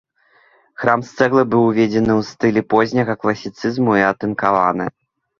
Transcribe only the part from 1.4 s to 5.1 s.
быў узведзены ў стылі позняга класіцызму і атынкаваны.